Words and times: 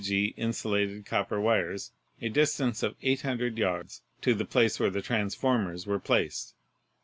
G. 0.03 0.33
insulated 0.35 1.05
copper 1.05 1.39
wires 1.39 1.91
a 2.23 2.29
distance 2.29 2.81
of 2.81 2.95
800 3.03 3.59
yards 3.59 4.01
to 4.21 4.33
the 4.33 4.45
place 4.45 4.79
where 4.79 4.89
the 4.89 5.03
transformers 5.03 5.85
were 5.85 5.99
placed. 5.99 6.55